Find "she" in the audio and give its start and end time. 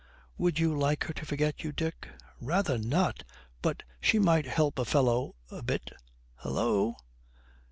3.99-4.17